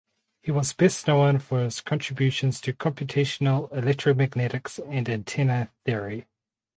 [0.41, 6.25] He was best known for his contributions to computational electromagnetics and antenna theory.